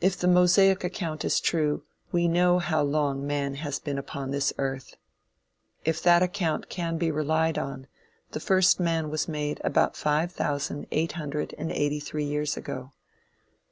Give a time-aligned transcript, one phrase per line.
[0.00, 4.52] If the Mosaic account is true, we know how long man has been upon this
[4.58, 4.94] earth.
[5.84, 7.88] If that account can be relied on,
[8.30, 12.92] the first man was made about five thousand eight hundred and eighty three years ago.